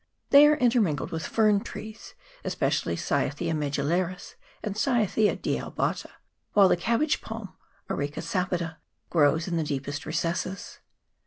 [0.31, 6.09] They are intermingled with fern trees, especially Cyathea me dullaris and Cyathea dealbata;
[6.53, 7.53] while the cabbage palm
[7.87, 8.77] (Areca sapida)
[9.11, 10.79] grows in the deepest recesses.